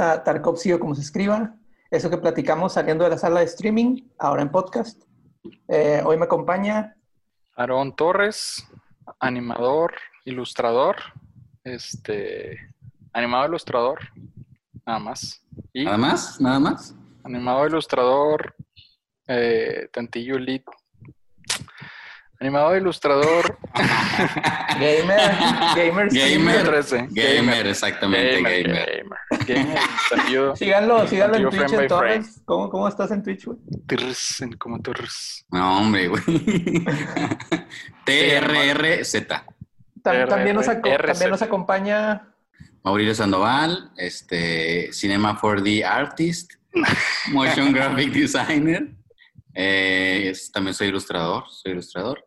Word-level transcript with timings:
A 0.00 0.22
Tarkovsky 0.22 0.78
como 0.78 0.94
se 0.94 1.02
escriba. 1.02 1.54
Eso 1.90 2.10
que 2.10 2.18
platicamos 2.18 2.74
saliendo 2.74 3.04
de 3.04 3.10
la 3.10 3.18
sala 3.18 3.40
de 3.40 3.46
streaming, 3.46 4.02
ahora 4.18 4.42
en 4.42 4.50
podcast. 4.50 5.02
Eh, 5.66 6.02
hoy 6.04 6.16
me 6.16 6.24
acompaña 6.26 6.94
Aarón 7.56 7.96
Torres, 7.96 8.66
animador, 9.18 9.94
ilustrador, 10.24 10.96
este, 11.64 12.58
animador, 13.12 13.48
ilustrador, 13.48 13.98
nada 14.86 14.98
más. 14.98 15.42
Y 15.72 15.84
¿Nada 15.84 15.96
más? 15.96 16.40
¿Nada 16.40 16.58
más? 16.60 16.94
Animador, 17.24 17.70
ilustrador, 17.70 18.54
eh, 19.26 19.88
Tantillo 19.92 20.38
Lead 20.38 20.62
Animador, 22.40 22.76
ilustrador. 22.76 23.58
gamer. 24.78 25.18
Gamer. 25.74 26.08
Gamer. 26.08 27.08
Gamer, 27.10 27.66
exactamente. 27.66 28.36
Gamer. 28.36 28.66
gamer. 28.68 29.18
síganlo, 30.56 31.06
síganlo 31.06 31.36
en 31.36 31.50
Twitch 31.50 31.72
en 31.72 31.88
Torres. 31.88 32.40
¿Cómo, 32.44 32.70
¿Cómo 32.70 32.88
estás 32.88 33.10
en 33.10 33.22
Twitch, 33.22 33.46
güey? 33.46 33.58
Torres, 33.86 34.44
como 34.58 34.80
Torres. 34.80 35.44
No, 35.50 35.78
hombre, 35.78 36.08
güey. 36.08 36.22
TRRZ. 38.04 39.26
También 40.02 40.56
nos, 40.56 40.66
también 40.66 41.30
nos 41.30 41.42
acompaña 41.42 42.28
Mauricio 42.82 43.14
Sandoval, 43.14 43.90
este, 43.96 44.92
Cinema 44.92 45.38
4D 45.38 45.84
Artist, 45.84 46.52
Motion 47.32 47.72
Graphic 47.72 48.12
Designer. 48.12 48.88
Eh, 49.54 50.32
también 50.52 50.74
soy 50.74 50.88
ilustrador, 50.88 51.44
soy 51.50 51.72
ilustrador. 51.72 52.24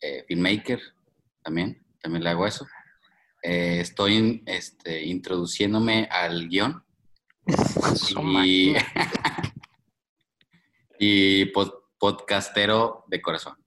Eh, 0.00 0.24
filmmaker 0.26 0.80
también, 1.42 1.84
también 2.00 2.24
le 2.24 2.30
hago 2.30 2.46
eso. 2.46 2.66
Eh, 3.42 3.80
estoy 3.80 4.42
este, 4.46 5.04
introduciéndome 5.04 6.08
al 6.10 6.48
guion 6.48 6.82
y, 8.44 8.74
y 10.98 11.46
podcastero 11.98 13.04
de 13.08 13.22
corazón. 13.22 13.60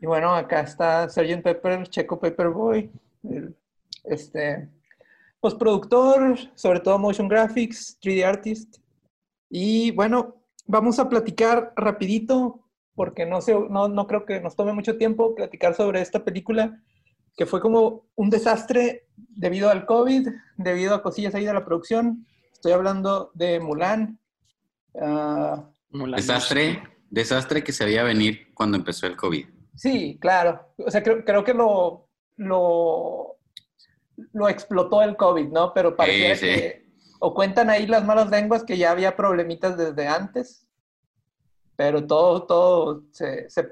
Y 0.00 0.06
bueno, 0.06 0.34
acá 0.34 0.60
está 0.60 1.08
Sgt. 1.08 1.42
Pepper, 1.42 1.88
Checo 1.88 2.20
Pepperboy, 2.20 2.90
este, 4.04 4.68
postproductor, 5.40 6.38
sobre 6.54 6.80
todo 6.80 6.98
motion 6.98 7.28
graphics, 7.28 7.98
3D 8.00 8.24
artist. 8.24 8.76
Y 9.50 9.90
bueno, 9.92 10.36
vamos 10.66 10.98
a 10.98 11.08
platicar 11.08 11.72
rapidito 11.74 12.60
porque 12.94 13.26
no, 13.26 13.40
sé, 13.40 13.54
no, 13.54 13.88
no 13.88 14.06
creo 14.06 14.24
que 14.24 14.40
nos 14.40 14.56
tome 14.56 14.72
mucho 14.72 14.96
tiempo 14.96 15.34
platicar 15.34 15.74
sobre 15.74 16.00
esta 16.00 16.24
película, 16.24 16.80
que 17.38 17.46
fue 17.46 17.60
como 17.60 18.08
un 18.16 18.30
desastre 18.30 19.06
debido 19.16 19.70
al 19.70 19.86
COVID, 19.86 20.28
debido 20.56 20.92
a 20.92 21.02
cosillas 21.02 21.34
ahí 21.36 21.44
de 21.44 21.54
la 21.54 21.64
producción. 21.64 22.26
Estoy 22.52 22.72
hablando 22.72 23.30
de 23.32 23.60
Mulan. 23.60 24.18
Uh, 24.92 25.62
desastre, 26.16 26.82
desastre 27.08 27.62
que 27.62 27.72
se 27.72 27.84
veía 27.84 28.02
venir 28.02 28.52
cuando 28.54 28.76
empezó 28.76 29.06
el 29.06 29.16
COVID. 29.16 29.46
Sí, 29.76 30.18
claro. 30.20 30.74
O 30.78 30.90
sea, 30.90 31.00
creo, 31.04 31.24
creo 31.24 31.44
que 31.44 31.54
lo, 31.54 32.08
lo, 32.36 33.36
lo 34.32 34.48
explotó 34.48 35.00
el 35.02 35.16
COVID, 35.16 35.46
¿no? 35.46 35.72
Pero 35.72 35.94
parecía 35.94 36.34
que... 36.36 36.88
O 37.20 37.34
cuentan 37.34 37.70
ahí 37.70 37.86
las 37.86 38.04
malas 38.04 38.30
lenguas 38.30 38.64
que 38.64 38.76
ya 38.76 38.90
había 38.90 39.16
problemitas 39.16 39.76
desde 39.76 40.08
antes 40.08 40.68
pero 41.78 42.04
todo, 42.04 42.42
todo 42.42 43.04
se, 43.12 43.48
se 43.48 43.62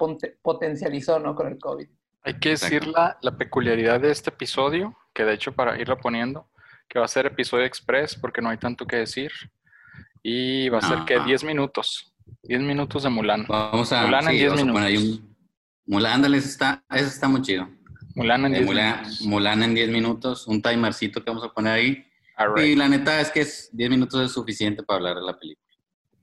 potencializó 0.41 1.19
¿no? 1.19 1.34
con 1.34 1.49
el 1.49 1.59
COVID. 1.59 1.88
Hay 2.26 2.41
que 2.41 2.50
decir 2.50 2.88
la, 2.88 3.16
la, 3.22 3.37
peculiaridad 3.37 4.00
de 4.00 4.10
este 4.10 4.31
episodio, 4.31 4.98
que 5.14 5.25
de 5.25 5.34
hecho 5.34 5.53
para 5.53 5.81
irlo 5.81 5.97
poniendo, 5.97 6.48
que 6.88 6.98
va 6.98 7.04
a 7.04 7.09
ser 7.09 7.25
episodio 7.26 7.64
express 7.64 8.16
porque 8.16 8.42
no 8.42 8.50
hay 8.50 8.59
tanto 8.59 8.84
que 8.84 8.97
decir. 8.97 9.31
Y 10.25 10.69
va 10.69 10.78
a 10.78 10.82
ser 10.82 11.04
que 11.06 11.20
10 11.20 11.44
minutos, 11.44 12.12
10 12.42 12.62
minutos 12.62 13.04
de 13.04 13.10
Mulan. 13.10 13.47
Vamos 13.48 13.92
a, 13.92 14.03
Mulan 14.03 14.26
en 14.26 14.38
10 14.38 14.54
minutos. 14.54 14.82
Ahí 14.82 14.97
un, 14.97 15.37
Mulan, 15.87 16.20
dale, 16.20 16.38
eso 16.38 16.48
está, 16.48 16.84
eso 16.91 17.06
está 17.06 17.28
muy 17.28 17.42
chido. 17.42 17.69
Mulan 18.16 18.47
en 18.47 18.53
10 18.54 18.62
eh, 18.64 18.75
minutos. 18.75 19.20
Mulan 19.22 19.62
en 19.62 19.75
10 19.76 19.91
minutos, 19.91 20.47
un 20.48 20.60
timercito 20.60 21.22
que 21.22 21.31
vamos 21.31 21.44
a 21.44 21.53
poner 21.53 21.75
ahí. 21.75 22.04
Y 22.56 22.75
la 22.75 22.88
neta 22.88 23.20
es 23.20 23.31
que 23.31 23.43
es 23.43 23.70
10 23.72 23.88
minutos 23.88 24.20
es 24.20 24.32
suficiente 24.32 24.82
para 24.82 24.97
hablar 24.97 25.14
de 25.14 25.22
la 25.22 25.38
película. 25.38 25.64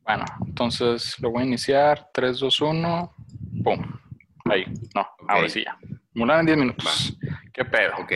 Bueno, 0.03 0.25
entonces 0.45 1.17
lo 1.21 1.31
voy 1.31 1.43
a 1.43 1.45
iniciar. 1.45 2.09
3, 2.13 2.39
2, 2.39 2.61
1. 2.61 3.15
¡Pum! 3.63 4.02
Ahí. 4.45 4.65
No, 4.93 5.07
ahora 5.27 5.49
sí 5.49 5.63
ya. 5.63 5.77
Mulan 6.13 6.41
en 6.41 6.45
10 6.45 6.57
minutos. 6.57 7.17
¿Qué 7.53 7.65
pedo? 7.65 7.93
Ok. 7.99 8.11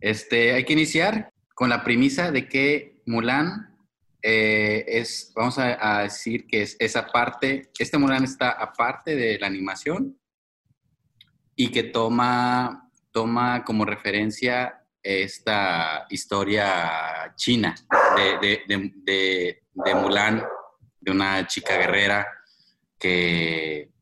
Este, 0.00 0.52
hay 0.52 0.64
que 0.64 0.72
iniciar 0.72 1.32
con 1.54 1.68
la 1.68 1.84
premisa 1.84 2.30
de 2.30 2.48
que 2.48 3.02
Mulan 3.06 3.74
eh, 4.22 4.84
es, 4.88 5.32
vamos 5.34 5.58
a, 5.58 6.02
decir 6.02 6.46
que 6.46 6.62
es 6.62 6.76
esa 6.78 7.06
parte, 7.06 7.70
este 7.78 7.98
Mulan 7.98 8.24
está 8.24 8.50
aparte 8.50 9.14
de 9.14 9.38
la 9.38 9.46
animación 9.46 10.18
y 11.54 11.70
que 11.70 11.84
toma, 11.84 12.90
toma 13.12 13.62
como 13.64 13.84
referencia 13.84 14.80
esta 15.02 16.06
historia 16.08 17.32
china 17.36 17.74
de, 18.16 18.62
de, 18.66 19.62
de 19.72 19.94
Mulan, 19.94 20.42
de 21.00 21.10
una 21.10 21.46
chica 21.46 21.76
guerrera 21.76 22.26
que, 22.98 23.93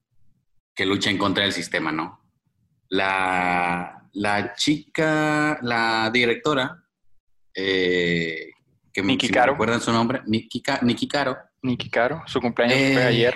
que 0.83 0.87
lucha 0.87 1.11
en 1.11 1.19
contra 1.19 1.45
del 1.45 1.53
sistema, 1.53 1.93
¿no? 1.93 2.21
La, 2.89 4.09
la 4.15 4.55
chica, 4.55 5.57
la 5.63 6.11
directora, 6.13 6.83
eh, 7.55 8.51
que 8.93 9.03
me 9.05 9.17
recuerdan 9.17 9.81
su 9.81 9.93
nombre, 9.93 10.23
Niki, 10.27 10.61
Caro. 10.61 11.39
Niki 11.63 11.89
Caro, 11.89 12.25
su 12.27 12.41
cumpleaños 12.41 12.77
fue 12.77 13.01
eh, 13.01 13.07
ayer. 13.07 13.35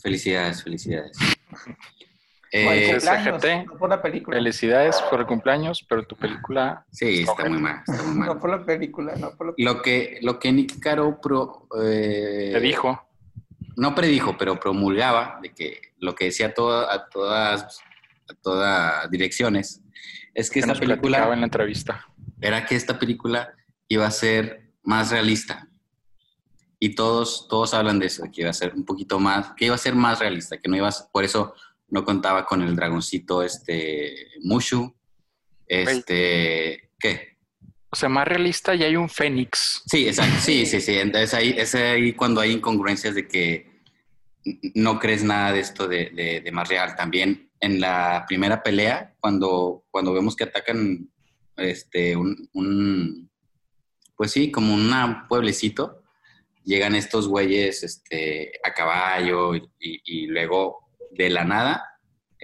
Felicidades, 0.00 0.62
felicidades. 0.62 1.18
Eh, 2.56 3.00
no 3.66 3.76
por 3.76 3.88
la 3.88 4.00
película. 4.00 4.36
Felicidades 4.36 5.02
por 5.10 5.18
el 5.18 5.26
cumpleaños, 5.26 5.84
pero 5.88 6.04
tu 6.04 6.14
película. 6.14 6.86
Sí, 6.92 7.22
está 7.28 7.48
muy, 7.48 7.60
mal, 7.60 7.82
No 8.14 8.38
por 8.38 8.48
la 8.48 8.64
película, 8.64 9.16
no 9.16 9.36
por 9.36 9.56
Lo 9.58 9.82
que, 9.82 10.20
lo 10.22 10.38
que 10.38 10.52
Nick 10.52 10.78
Caro 10.78 11.20
pro, 11.20 11.66
eh, 11.82 12.56
dijo. 12.62 13.08
No 13.76 13.94
predijo, 13.94 14.36
pero 14.38 14.60
promulgaba 14.60 15.38
de 15.42 15.52
que 15.52 15.80
lo 15.98 16.14
que 16.14 16.26
decía 16.26 16.54
a, 16.56 16.94
a 16.94 17.08
todas 17.08 17.80
a 18.28 18.34
todas 18.34 19.10
direcciones 19.10 19.82
es 20.32 20.50
que, 20.50 20.60
esta 20.60 20.74
película 20.74 21.30
en 21.32 21.40
la 21.40 21.46
entrevista 21.46 22.06
era 22.40 22.64
que 22.64 22.74
esta 22.74 22.98
película 22.98 23.54
iba 23.88 24.06
a 24.06 24.10
ser 24.10 24.72
más 24.82 25.10
realista 25.10 25.68
y 26.78 26.94
todos 26.94 27.48
todos 27.48 27.74
hablan 27.74 27.98
de 27.98 28.06
eso 28.06 28.24
que 28.32 28.40
iba 28.40 28.50
a 28.50 28.54
ser 28.54 28.74
un 28.74 28.84
poquito 28.84 29.18
más 29.18 29.52
que 29.56 29.66
iba 29.66 29.74
a 29.74 29.78
ser 29.78 29.94
más 29.94 30.20
realista 30.20 30.56
que 30.56 30.68
no 30.68 30.76
iba 30.76 30.88
a, 30.88 30.92
por 31.12 31.24
eso 31.24 31.54
no 31.94 32.04
contaba 32.04 32.44
con 32.44 32.62
el 32.62 32.74
dragoncito 32.74 33.42
este 33.42 34.28
Mushu. 34.42 34.94
Este, 35.66 36.90
¿qué? 36.98 37.33
O 37.94 37.96
sea, 37.96 38.08
más 38.08 38.26
realista 38.26 38.74
y 38.74 38.82
hay 38.82 38.96
un 38.96 39.08
Fénix. 39.08 39.84
Sí, 39.86 40.08
exacto. 40.08 40.40
Sí, 40.40 40.66
sí, 40.66 40.80
sí. 40.80 40.98
Entonces 40.98 41.32
ahí 41.32 41.54
es 41.56 41.76
ahí 41.76 42.12
cuando 42.12 42.40
hay 42.40 42.50
incongruencias 42.50 43.14
de 43.14 43.28
que 43.28 43.70
no 44.74 44.98
crees 44.98 45.22
nada 45.22 45.52
de 45.52 45.60
esto 45.60 45.86
de, 45.86 46.42
de, 46.44 46.50
más 46.50 46.68
real. 46.68 46.96
También 46.96 47.52
en 47.60 47.80
la 47.80 48.24
primera 48.26 48.64
pelea, 48.64 49.14
cuando, 49.20 49.84
cuando 49.92 50.12
vemos 50.12 50.34
que 50.34 50.42
atacan 50.42 51.08
este, 51.56 52.16
un, 52.16 53.30
pues 54.16 54.32
sí, 54.32 54.50
como 54.50 54.74
un 54.74 54.92
pueblecito, 55.28 56.02
llegan 56.64 56.96
estos 56.96 57.28
güeyes 57.28 57.84
este, 57.84 58.54
a 58.64 58.74
caballo 58.74 59.54
y, 59.54 59.70
y 59.78 60.26
luego 60.26 60.90
de 61.12 61.30
la 61.30 61.44
nada 61.44 61.94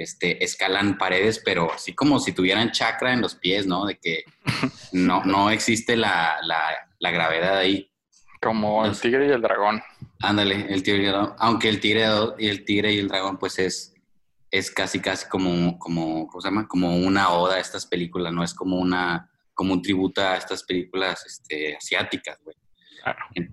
este, 0.01 0.43
escalan 0.43 0.97
paredes, 0.97 1.43
pero 1.45 1.71
así 1.73 1.93
como 1.93 2.21
si 2.21 2.33
tuvieran 2.33 2.73
chakra 2.73 3.13
en 3.13 3.21
los 3.21 3.35
pies, 3.35 3.67
¿no? 3.67 3.85
De 3.85 3.99
que 3.99 4.25
no, 4.93 5.25
no 5.25 5.51
existe 5.51 5.97
la, 5.97 6.37
la, 6.43 7.11
gravedad 7.11 7.59
ahí. 7.59 7.91
Como 8.41 8.87
el 8.87 8.99
tigre 8.99 9.27
y 9.27 9.31
el 9.31 9.43
dragón. 9.43 9.83
Ándale, 10.21 10.67
el 10.73 10.83
tigre 10.83 11.03
y 11.03 11.07
el 11.07 11.13
dragón. 11.13 11.35
Aunque 11.39 11.69
el 11.69 11.81
tigre 11.81 12.07
y 12.39 12.49
el, 12.49 12.65
tigre 12.65 12.93
y 12.93 12.99
el 12.99 13.09
dragón, 13.09 13.39
pues 13.39 13.59
es, 13.59 13.95
es 14.51 14.71
casi, 14.71 15.01
casi 15.01 15.29
como, 15.29 15.79
como, 15.79 16.27
¿cómo 16.27 16.41
se 16.41 16.49
llama? 16.49 16.67
Como 16.67 16.97
una 16.97 17.31
oda 17.31 17.57
a 17.57 17.61
estas 17.61 17.87
películas, 17.87 18.33
¿no? 18.33 18.43
Es 18.43 18.55
como 18.55 18.79
una, 18.79 19.31
como 19.55 19.75
un 19.75 19.83
tributo 19.83 20.23
a 20.23 20.37
estas 20.37 20.65
películas 20.65 21.25
este, 21.27 21.77
asiáticas, 21.77 22.39
güey. 22.43 22.57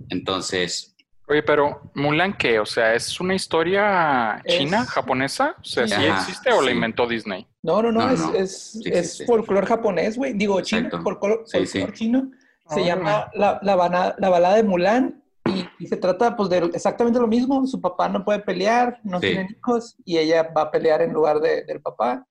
Entonces, 0.09 0.96
Oye, 1.29 1.43
pero 1.43 1.81
Mulan, 1.93 2.37
¿qué? 2.37 2.57
O 2.59 2.65
sea, 2.65 2.93
¿es 2.93 3.19
una 3.19 3.35
historia 3.35 4.41
china, 4.47 4.85
japonesa? 4.85 5.55
O 5.59 5.63
sea, 5.63 5.85
¿sí, 5.85 6.05
existe 6.05 6.53
o 6.53 6.61
la 6.61 6.71
inventó 6.71 7.05
Disney? 7.05 7.45
No, 7.63 7.81
no, 7.81 7.91
no, 7.91 8.09
es, 8.09 8.21
es, 8.33 8.81
es 8.85 9.25
folclore 9.25 9.67
japonés, 9.67 10.17
güey. 10.17 10.33
Digo, 10.33 10.61
chino, 10.61 10.89
folclore, 11.03 11.43
chino. 11.93 12.31
Se 12.69 12.83
llama 12.83 13.29
la, 13.33 13.59
la, 13.61 13.75
balada 13.75 14.55
de 14.55 14.63
Mulan 14.63 15.21
y, 15.79 15.87
se 15.87 15.97
trata 15.97 16.35
pues 16.35 16.49
de 16.49 16.57
exactamente 16.73 17.19
lo 17.19 17.27
mismo. 17.27 17.65
Su 17.67 17.81
papá 17.81 18.07
no 18.07 18.23
puede 18.23 18.39
pelear, 18.39 18.99
no 19.03 19.19
tiene 19.19 19.49
hijos 19.51 19.97
y 20.05 20.17
ella 20.17 20.49
va 20.55 20.63
a 20.63 20.71
pelear 20.71 21.01
en 21.01 21.11
lugar 21.11 21.41
de, 21.41 21.65
del 21.65 21.81
papá. 21.81 22.25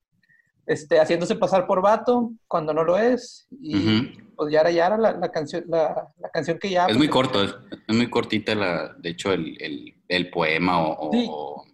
Este, 0.66 0.98
haciéndose 1.00 1.36
pasar 1.36 1.66
por 1.66 1.80
vato 1.82 2.32
cuando 2.48 2.74
no 2.74 2.84
lo 2.84 2.98
es. 2.98 3.46
Y 3.60 3.76
Ujú. 3.76 4.08
pues 4.36 4.52
Yara 4.52 4.70
Yara, 4.70 4.98
la, 4.98 5.12
la 5.12 5.30
canción, 5.30 5.64
la, 5.68 6.08
la 6.18 6.28
canción 6.30 6.58
que 6.58 6.70
ya... 6.70 6.86
Es 6.86 6.96
muy 6.96 7.08
pues, 7.08 7.14
corto, 7.28 7.42
es, 7.42 7.54
es 7.88 7.94
muy 7.96 8.10
cortita, 8.10 8.54
la, 8.54 8.94
de 8.98 9.10
hecho, 9.10 9.32
el, 9.32 9.56
el- 9.62 9.94
el 10.08 10.30
poema 10.30 10.80
o, 10.86 11.10
Sí. 11.12 11.26
o- 11.28 11.64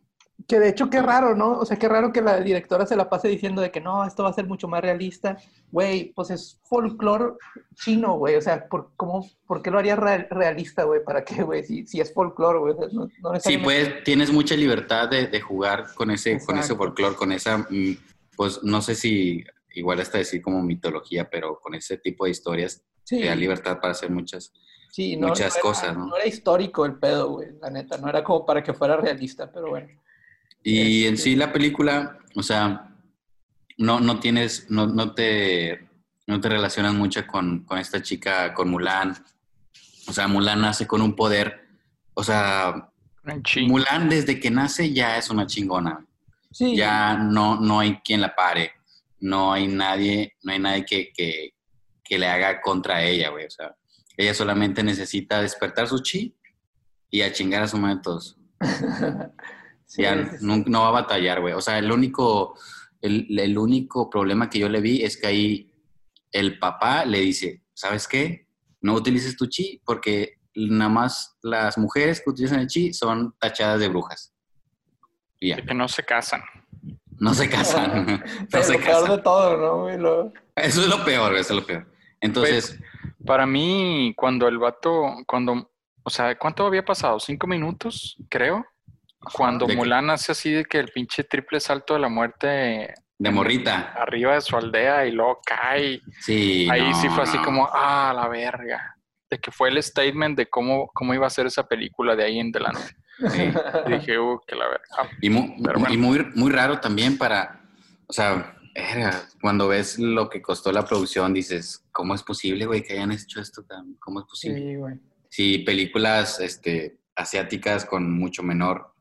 Que 0.48 0.58
de 0.58 0.70
hecho, 0.70 0.88
qué 0.90 1.00
raro, 1.02 1.36
¿no? 1.36 1.58
O 1.58 1.64
sea, 1.66 1.78
qué 1.78 1.86
raro 1.88 2.12
que 2.12 2.20
la 2.22 2.40
directora 2.40 2.84
se 2.86 2.96
la 2.96 3.08
pase 3.10 3.28
diciendo 3.28 3.60
de 3.62 3.70
que 3.70 3.80
no, 3.80 4.04
esto 4.04 4.22
va 4.24 4.30
a 4.30 4.34
ser 4.34 4.46
mucho 4.46 4.68
más 4.68 4.80
realista. 4.82 5.36
Güey, 5.70 6.12
pues 6.14 6.30
es 6.30 6.60
folclore 6.64 7.34
chino, 7.74 8.14
güey. 8.18 8.36
O 8.36 8.40
sea, 8.40 8.66
¿por, 8.68 8.90
cómo, 8.96 9.26
¿por 9.46 9.62
qué 9.62 9.70
lo 9.70 9.78
haría 9.78 9.96
real- 9.96 10.26
realista, 10.30 10.84
güey? 10.84 11.02
¿Para 11.04 11.24
qué, 11.24 11.42
güey? 11.42 11.62
Si, 11.64 11.86
si 11.86 12.00
es 12.00 12.12
folclore, 12.12 12.58
güey. 12.58 12.74
No, 12.92 13.06
no 13.22 13.40
Sí, 13.40 13.56
pues 13.58 14.02
tienes 14.04 14.32
mucha 14.32 14.56
libertad 14.56 15.08
de, 15.08 15.26
de 15.28 15.40
jugar 15.40 15.86
con 15.94 16.10
ese, 16.10 16.38
con 16.44 16.58
ese 16.58 16.74
folclore, 16.74 17.14
con 17.16 17.32
esa, 17.32 17.58
mm, 17.58 17.96
pues 18.36 18.60
no 18.62 18.80
sé 18.82 18.94
si 18.94 19.44
igual 19.74 20.00
hasta 20.00 20.18
decir 20.18 20.42
como 20.42 20.62
mitología, 20.62 21.28
pero 21.30 21.58
con 21.60 21.74
ese 21.74 21.96
tipo 21.98 22.24
de 22.24 22.30
historias 22.32 22.82
Sí, 23.04 23.18
te 23.20 23.26
da 23.26 23.34
libertad 23.34 23.78
para 23.80 23.92
hacer 23.92 24.10
muchas. 24.10 24.52
sí, 24.90 25.16
no, 25.16 25.28
muchas 25.28 25.50
no 25.50 25.54
era- 25.54 25.62
cosas, 25.62 25.96
¿no? 25.96 26.06
No 26.06 26.16
era 26.16 26.26
histórico 26.26 26.84
el 26.86 26.94
pedo, 26.98 27.30
güey, 27.30 27.48
la 27.60 27.70
neta. 27.70 27.96
No 27.98 28.08
era 28.08 28.22
como 28.22 28.44
para 28.46 28.62
que 28.62 28.72
fuera 28.74 28.96
realista, 28.96 29.50
pero 29.50 29.70
bueno. 29.70 29.88
Y 30.62 31.04
en 31.06 31.14
Este- 31.14 31.24
sí 31.30 31.36
la 31.36 31.52
película, 31.52 32.18
o 32.36 32.42
sea, 32.42 32.94
no, 33.78 33.98
no 34.00 34.20
tienes, 34.20 34.70
no, 34.70 34.86
no 34.86 35.14
te, 35.14 35.88
no 36.26 36.40
te 36.40 36.48
relacionas 36.48 36.94
mucho 36.94 37.26
con, 37.26 37.64
con 37.64 37.78
esta 37.78 38.02
chica, 38.02 38.52
con 38.54 38.68
Mulan. 38.70 39.14
O 40.08 40.12
sea, 40.12 40.28
Mulan 40.28 40.60
nace 40.60 40.86
con 40.86 41.00
un 41.02 41.16
poder, 41.16 41.66
o 42.14 42.22
sea. 42.22 42.90
Mulan 43.66 44.08
desde 44.08 44.38
que 44.40 44.50
nace 44.50 44.92
ya 44.92 45.16
es 45.16 45.30
una 45.30 45.46
chingona. 45.46 46.04
Sí, 46.52 46.76
ya 46.76 47.16
no, 47.16 47.60
no 47.60 47.80
hay 47.80 47.96
quien 48.04 48.20
la 48.20 48.34
pare, 48.34 48.72
no 49.20 49.52
hay 49.52 49.68
nadie, 49.68 50.34
no 50.42 50.52
hay 50.52 50.58
nadie 50.58 50.84
que, 50.84 51.12
que, 51.12 51.54
que 52.02 52.18
le 52.18 52.26
haga 52.26 52.60
contra 52.60 53.02
ella, 53.02 53.30
güey. 53.30 53.46
O 53.46 53.50
sea, 53.50 53.74
ella 54.16 54.34
solamente 54.34 54.82
necesita 54.82 55.40
despertar 55.40 55.88
su 55.88 56.00
chi 56.00 56.36
y 57.10 57.22
a 57.22 57.32
chingar 57.32 57.62
a 57.62 57.68
su 57.68 57.78
madre 57.78 58.00
todos. 58.02 58.36
Sí, 59.84 60.00
ya 60.00 60.14
sí, 60.16 60.38
sí. 60.38 60.46
no, 60.46 60.56
no 60.56 60.80
va 60.80 60.88
a 60.88 61.02
batallar, 61.02 61.42
güey. 61.42 61.52
O 61.52 61.60
sea, 61.60 61.78
el 61.78 61.92
único, 61.92 62.58
el, 63.02 63.26
el 63.38 63.58
único 63.58 64.08
problema 64.08 64.48
que 64.48 64.58
yo 64.58 64.70
le 64.70 64.80
vi 64.80 65.02
es 65.02 65.18
que 65.18 65.26
ahí 65.26 65.70
el 66.30 66.58
papá 66.58 67.04
le 67.04 67.20
dice, 67.20 67.62
¿sabes 67.74 68.08
qué? 68.08 68.48
No 68.80 68.94
utilices 68.94 69.36
tu 69.36 69.48
chi 69.48 69.82
porque 69.84 70.38
nada 70.54 70.88
más 70.88 71.36
las 71.42 71.76
mujeres 71.76 72.22
que 72.22 72.30
utilizan 72.30 72.60
el 72.60 72.68
chi 72.68 72.94
son 72.94 73.34
tachadas 73.38 73.80
de 73.80 73.88
brujas. 73.88 74.31
Y 75.42 75.48
ya, 75.48 75.56
que 75.56 75.74
no 75.74 75.88
se 75.88 76.04
casan. 76.04 76.42
no 77.18 77.34
se 77.34 77.48
casan. 77.48 78.06
no 78.06 78.22
Pero 78.50 78.62
se 78.64 78.72
lo 78.74 78.78
peor 78.84 79.10
de 79.10 79.18
todo, 79.22 79.56
¿no? 79.88 79.96
Lo- 79.98 80.32
Eso 80.54 80.82
es 80.82 80.86
lo 80.88 81.04
peor, 81.04 81.34
eso 81.36 81.52
es 81.54 81.60
lo 81.60 81.66
peor. 81.66 81.86
Entonces, 82.20 82.78
Para 83.26 83.44
mí, 83.46 84.14
cuando 84.16 84.46
el 84.46 84.58
vato, 84.58 85.02
cuando, 85.26 85.70
o 86.04 86.10
sea, 86.10 86.36
¿cuánto 86.38 86.64
había 86.66 86.84
pasado? 86.84 87.18
¿Cinco 87.18 87.46
minutos? 87.48 88.16
Creo. 88.28 88.64
Cuando. 89.34 89.66
Mulan 89.68 90.10
hace 90.10 90.30
así 90.32 90.50
de 90.52 90.64
que 90.64 90.78
el 90.78 90.88
pinche 90.88 91.24
triple 91.24 91.58
salto 91.60 91.94
de 91.94 92.00
la 92.00 92.08
muerte 92.08 92.94
de 93.18 93.30
morrita. 93.30 93.92
arriba 93.96 94.34
de 94.34 94.40
su 94.40 94.56
aldea 94.56 95.06
y 95.06 95.12
luego 95.12 95.40
cae. 95.44 96.00
Sí. 96.20 96.68
Ahí 96.70 96.90
no, 96.90 97.00
sí 97.00 97.08
fue 97.08 97.22
así 97.24 97.36
no. 97.38 97.44
como, 97.44 97.68
ah, 97.72 98.12
la 98.14 98.28
verga. 98.28 98.96
De 99.30 99.38
que 99.38 99.50
fue 99.50 99.68
el 99.70 99.82
statement 99.82 100.36
de 100.36 100.46
cómo, 100.50 100.88
cómo 100.92 101.14
iba 101.14 101.26
a 101.26 101.30
ser 101.30 101.46
esa 101.46 101.66
película 101.66 102.14
de 102.16 102.24
ahí 102.24 102.38
en 102.38 102.48
adelante. 102.54 102.94
Sí. 103.18 103.42
Dije, 103.88 104.18
uh, 104.18 104.40
que 104.46 104.54
la 104.56 104.66
verga. 104.68 104.84
Ah, 104.98 105.08
Y, 105.20 105.30
mu- 105.30 105.62
Pero 105.62 105.78
bueno. 105.80 105.94
y 105.94 105.98
muy, 105.98 106.26
muy 106.34 106.50
raro 106.50 106.80
también 106.80 107.18
para, 107.18 107.60
o 108.06 108.12
sea, 108.12 108.56
era, 108.74 109.22
cuando 109.40 109.68
ves 109.68 109.98
lo 109.98 110.30
que 110.30 110.40
costó 110.40 110.72
la 110.72 110.84
producción, 110.84 111.32
dices, 111.34 111.84
¿cómo 111.92 112.14
es 112.14 112.22
posible, 112.22 112.64
güey, 112.66 112.82
que 112.82 112.94
hayan 112.94 113.12
hecho 113.12 113.40
esto? 113.40 113.62
tan- 113.64 113.94
¿Cómo 114.00 114.20
es 114.20 114.26
posible? 114.26 114.58
Sí, 114.58 114.76
güey. 114.76 114.94
Sí, 115.28 115.58
películas 115.58 116.40
este, 116.40 116.98
asiáticas 117.16 117.84
con 117.84 118.10
mucho 118.12 118.42
menor, 118.42 118.92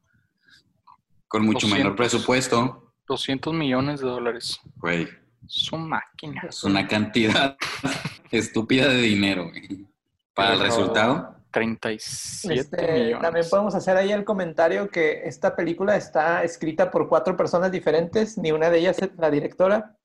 con 1.28 1.46
mucho 1.46 1.68
200. 1.68 1.78
menor 1.78 1.96
presupuesto, 1.96 2.94
200 3.08 3.54
millones 3.54 4.00
de 4.02 4.08
dólares. 4.08 4.60
güey, 4.78 5.08
Su 5.48 5.78
máquina. 5.78 6.42
es 6.50 6.64
una 6.64 6.88
cantidad 6.88 7.58
estúpida 8.32 8.88
de 8.90 9.02
dinero, 9.02 9.50
güey. 9.50 9.88
Para 10.34 10.54
el 10.54 10.60
resultado, 10.62 11.36
37 11.52 12.54
Este, 12.60 12.92
millones. 12.94 13.22
también 13.22 13.46
podemos 13.50 13.76
hacer 13.76 13.98
ahí 13.98 14.12
el 14.12 14.24
comentario 14.24 14.90
que 14.90 15.22
esta 15.26 15.56
película 15.56 15.96
está 15.96 16.44
escrita 16.44 16.90
por 16.92 17.08
cuatro 17.10 17.36
personas 17.38 17.72
diferentes, 17.72 18.38
ni 18.38 18.52
una 18.52 18.70
de 18.70 18.80
ellas 18.80 19.00
es 19.00 19.10
la 19.18 19.30
directora. 19.30 19.96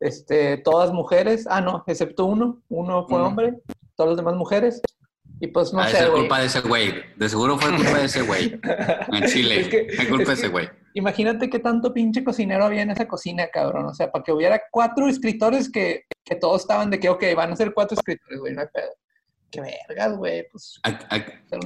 Este, 0.00 0.58
todas 0.58 0.92
mujeres, 0.92 1.46
ah, 1.48 1.60
no, 1.60 1.84
excepto 1.86 2.26
uno, 2.26 2.62
uno 2.68 3.06
fue 3.08 3.18
Uno. 3.18 3.28
hombre, 3.28 3.54
todos 3.96 4.10
los 4.10 4.16
demás 4.16 4.34
mujeres. 4.34 4.80
Y 5.40 5.48
pues 5.48 5.72
no 5.72 5.82
de 5.84 5.90
sé, 5.90 6.06
güey. 6.08 6.20
culpa 6.22 6.40
de 6.40 6.46
ese 6.46 6.60
güey. 6.60 6.94
De 7.16 7.28
seguro 7.28 7.58
fue 7.58 7.74
culpa 7.74 7.98
de 7.98 8.04
ese 8.04 8.22
güey. 8.22 8.60
En 9.12 9.24
Chile, 9.28 9.60
Es 9.60 9.68
que- 9.68 10.08
culpa 10.08 10.22
es 10.22 10.28
de 10.28 10.34
ese 10.34 10.48
güey. 10.48 10.68
Imagínate 10.96 11.50
qué 11.50 11.58
tanto 11.58 11.92
pinche 11.92 12.22
cocinero 12.22 12.64
había 12.64 12.82
en 12.82 12.90
esa 12.92 13.08
cocina, 13.08 13.48
cabrón. 13.52 13.86
O 13.86 13.94
sea, 13.94 14.12
para 14.12 14.22
que 14.22 14.30
hubiera 14.32 14.62
cuatro 14.70 15.08
escritores 15.08 15.68
que, 15.70 16.04
que 16.24 16.36
todos 16.36 16.60
estaban 16.62 16.88
de 16.90 17.00
que, 17.00 17.08
ok, 17.08 17.24
van 17.36 17.52
a 17.52 17.56
ser 17.56 17.74
cuatro 17.74 17.96
escritores, 17.96 18.38
güey, 18.38 18.52
no 18.54 18.60
hay 18.60 18.68
pedo. 18.72 18.90
Qué 19.54 19.60
vergas, 19.88 20.16
güey, 20.16 20.48
pues. 20.50 20.80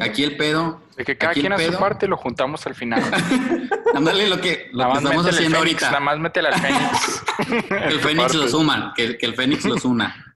Aquí 0.01 0.23
el 0.25 0.37
pedo, 0.37 0.83
De 0.97 1.05
que 1.05 1.17
cada 1.17 1.33
quien 1.33 1.53
a 1.53 1.59
su 1.59 1.73
parte 1.79 2.07
y 2.07 2.09
lo 2.09 2.17
juntamos 2.17 2.67
al 2.67 2.75
final. 2.75 3.03
ándale 3.95 4.29
lo 4.29 4.41
que, 4.41 4.69
lo 4.73 4.95
estamos 4.95 5.27
haciendo 5.27 5.59
Fénix, 5.59 5.83
ahorita. 5.83 5.87
Nada 5.87 6.01
más 6.01 6.19
métele 6.19 6.49
al 6.49 6.55
Fénix. 6.61 7.23
Que 7.69 7.89
el 7.89 8.01
Fénix 8.01 8.23
parte. 8.25 8.37
los 8.37 8.51
suman, 8.51 8.93
que, 8.95 9.17
que 9.17 9.27
el 9.27 9.35
Fénix 9.35 9.65
los 9.65 9.85
una. 9.85 10.35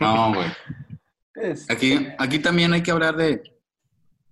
No, 0.00 0.34
güey. 0.34 0.48
es- 1.36 1.70
Aquí, 1.70 2.08
aquí 2.18 2.38
también 2.40 2.72
hay 2.72 2.82
que 2.82 2.90
hablar 2.90 3.16
de, 3.16 3.56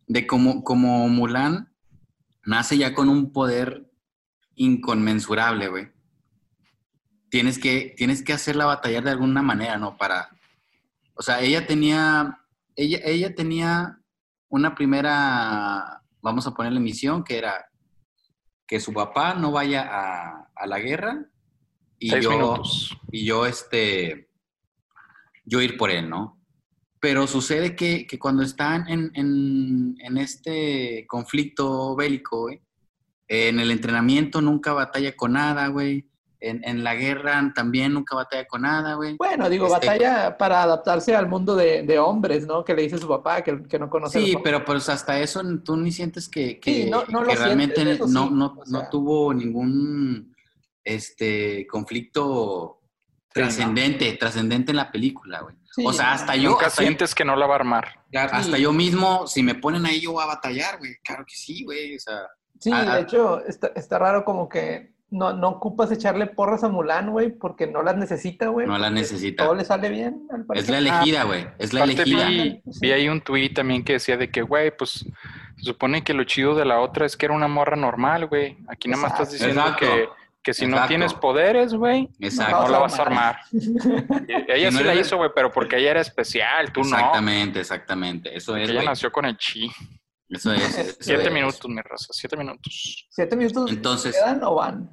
de 0.08 0.26
cómo, 0.26 0.64
como 0.64 1.08
Mulan 1.08 1.72
nace 2.44 2.76
ya 2.76 2.92
con 2.92 3.08
un 3.08 3.32
poder 3.32 3.84
inconmensurable, 4.56 5.68
güey. 5.68 5.88
Tienes 7.30 7.58
que, 7.58 7.94
tienes 7.96 8.22
que 8.22 8.32
hacerla 8.32 8.66
batallar 8.66 9.04
de 9.04 9.10
alguna 9.12 9.42
manera, 9.42 9.78
¿no? 9.78 9.96
Para. 9.96 10.28
O 11.14 11.22
sea, 11.22 11.40
ella 11.40 11.66
tenía. 11.66 12.38
Ella, 12.76 12.98
ella 13.04 13.34
tenía 13.34 13.98
una 14.48 14.74
primera. 14.74 16.02
Vamos 16.22 16.46
a 16.46 16.54
ponerle 16.54 16.80
misión 16.80 17.24
que 17.24 17.38
era 17.38 17.66
que 18.66 18.80
su 18.80 18.92
papá 18.92 19.34
no 19.34 19.50
vaya 19.50 19.82
a, 19.90 20.50
a 20.54 20.66
la 20.66 20.78
guerra 20.78 21.26
y 21.98 22.08
Seis 22.10 22.24
yo 22.24 22.30
minutos. 22.30 22.96
y 23.10 23.24
yo 23.26 23.44
este 23.44 24.30
yo 25.44 25.60
ir 25.60 25.76
por 25.76 25.90
él, 25.90 26.08
¿no? 26.08 26.40
Pero 27.00 27.26
sucede 27.26 27.74
que, 27.74 28.06
que 28.06 28.18
cuando 28.18 28.44
están 28.44 28.88
en, 28.88 29.10
en- 29.14 29.96
en 30.00 30.16
este 30.16 31.04
conflicto 31.08 31.96
bélico, 31.96 32.42
güey, 32.42 32.62
en 33.26 33.58
el 33.58 33.72
entrenamiento 33.72 34.40
nunca 34.40 34.72
batalla 34.72 35.14
con 35.16 35.32
nada, 35.32 35.66
güey. 35.66 36.08
En, 36.42 36.60
en 36.64 36.82
la 36.82 36.94
guerra 36.94 37.52
también 37.54 37.92
nunca 37.94 38.16
batalla 38.16 38.46
con 38.46 38.62
nada, 38.62 38.94
güey. 38.94 39.16
Bueno, 39.16 39.48
digo, 39.48 39.66
Este- 39.66 39.86
batalla 39.86 40.36
para 40.36 40.62
adaptarse 40.62 41.14
al 41.14 41.28
mundo 41.28 41.54
de, 41.56 41.82
de 41.84 41.98
hombres, 41.98 42.46
¿no? 42.46 42.64
Que 42.64 42.74
le 42.74 42.82
dice 42.82 42.98
su 42.98 43.06
papá, 43.08 43.42
que, 43.42 43.62
que 43.64 43.78
no 43.78 43.88
conoce. 43.88 44.18
a 44.18 44.22
Sí, 44.22 44.36
pero 44.42 44.64
pues 44.64 44.88
hasta 44.88 45.18
eso 45.20 45.42
tú 45.64 45.76
ni 45.76 45.92
sientes 45.92 46.28
que, 46.28 46.58
que, 46.58 46.84
Sí, 46.84 46.90
no- 46.90 47.04
no 47.08 47.22
lo 47.22 47.28
que 47.28 47.36
realmente 47.36 47.82
sientes, 47.82 48.08
no, 48.08 48.28
no, 48.30 48.56
o 48.60 48.66
sea. 48.66 48.80
no 48.82 48.88
tuvo 48.90 49.32
ningún 49.32 50.34
este 50.84 51.66
conflicto 51.70 52.78
Sí, 53.34 53.40
trascendente, 53.40 54.12
trascendente 54.14 54.72
en 54.72 54.76
la 54.76 54.90
película, 54.92 55.40
güey. 55.40 55.56
Sí, 55.74 55.82
o 55.86 55.92
sea, 55.92 56.12
hasta 56.12 56.36
yo, 56.36 56.50
Nunca 56.50 56.66
hasta 56.66 56.82
yo- 56.82 56.86
sientes 56.88 57.14
que 57.14 57.24
no 57.24 57.34
la 57.34 57.46
va 57.46 57.54
a 57.54 57.56
armar. 57.56 57.88
Hasta 58.14 58.58
yo 58.58 58.72
mismo, 58.74 59.26
si 59.26 59.42
me 59.42 59.54
ponen 59.54 59.86
ahí, 59.86 60.00
yo 60.02 60.12
voy 60.12 60.22
a 60.22 60.26
batallar, 60.26 60.78
güey. 60.78 60.96
Claro 61.02 61.24
que 61.24 61.34
sí, 61.34 61.64
güey. 61.64 61.96
O 61.96 61.98
sea, 62.00 62.26
Sí, 62.60 62.70
de 62.70 63.00
hecho, 63.00 63.42
está, 63.46 63.68
está 63.74 63.98
raro 63.98 64.24
como 64.24 64.48
que 64.48 64.92
no, 65.12 65.32
no 65.32 65.48
ocupas 65.50 65.92
echarle 65.92 66.26
porras 66.26 66.64
a 66.64 66.68
Mulan, 66.68 67.10
güey, 67.10 67.30
porque 67.30 67.66
no 67.68 67.82
las 67.82 67.96
necesita, 67.96 68.48
güey. 68.48 68.66
No 68.66 68.76
las 68.78 68.90
necesita. 68.90 69.44
Todo 69.44 69.54
le 69.54 69.64
sale 69.64 69.88
bien, 69.88 70.26
al 70.30 70.44
es 70.56 70.68
la 70.68 70.78
elegida, 70.78 71.22
güey. 71.24 71.46
Es 71.58 71.72
la 71.72 71.84
Aparte, 71.84 72.02
elegida. 72.02 72.26
vi, 72.26 72.62
vi 72.80 72.90
ahí 72.92 73.08
un 73.08 73.20
tweet 73.20 73.50
también 73.50 73.84
que 73.84 73.92
decía 73.94 74.16
de 74.16 74.30
que, 74.30 74.42
güey, 74.42 74.76
pues 74.76 75.04
se 75.56 75.62
supone 75.64 76.02
que 76.02 76.14
lo 76.14 76.24
chido 76.24 76.54
de 76.56 76.64
la 76.64 76.80
otra 76.80 77.06
es 77.06 77.16
que 77.16 77.26
era 77.26 77.34
una 77.34 77.46
morra 77.46 77.76
normal, 77.76 78.26
güey. 78.26 78.56
Aquí 78.68 78.88
nada 78.88 79.02
más 79.02 79.12
estás 79.12 79.30
diciendo 79.32 79.60
Exacto. 79.60 79.86
que, 79.86 80.08
que 80.42 80.54
si 80.54 80.66
no 80.66 80.84
tienes 80.88 81.14
poderes, 81.14 81.72
güey, 81.74 82.08
Exacto. 82.18 82.62
no 82.62 82.68
la 82.68 82.78
vas 82.78 82.98
a 82.98 83.02
armar. 83.02 83.36
ella 84.48 84.70
no 84.70 84.78
sí 84.78 84.84
la 84.84 84.94
hizo, 84.94 85.16
güey, 85.18 85.30
pero 85.34 85.52
porque 85.52 85.76
ella 85.76 85.92
era 85.92 86.00
especial, 86.00 86.72
tú 86.72 86.80
no. 86.80 86.96
Exactamente, 86.96 87.60
exactamente. 87.60 88.36
Eso 88.36 88.56
es, 88.56 88.68
Ella 88.68 88.82
nació 88.82 89.12
con 89.12 89.24
el 89.26 89.36
chi. 89.36 89.70
Eso 90.28 90.50
es. 90.52 90.78
eso 90.78 90.96
Siete 91.00 91.24
es. 91.28 91.32
minutos, 91.32 91.68
mi 91.68 91.80
raza, 91.82 92.06
siete 92.10 92.36
minutos. 92.38 93.06
¿Siete 93.10 93.36
minutos 93.36 93.70
Entonces- 93.70 94.14
quedan 94.16 94.42
o 94.44 94.54
van? 94.54 94.90